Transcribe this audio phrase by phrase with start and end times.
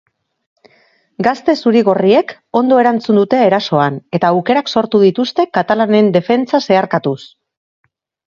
[1.25, 7.21] Gazte zuri-gorriek ondo erantzun dute erasoan eta aukerak sortu dituzte katalanen defentsa zeharkatuz.